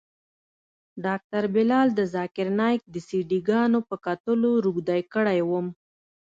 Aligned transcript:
ډاکتر 1.05 1.43
بلال 1.55 1.87
د 1.95 2.01
ذاکر 2.15 2.47
نايک 2.59 2.81
د 2.93 2.95
سي 3.07 3.19
ډي 3.29 3.39
ګانو 3.49 3.79
په 3.89 3.95
کتلو 4.05 4.51
روږدى 4.65 4.99
کړى 5.13 5.39
وم. 5.49 5.67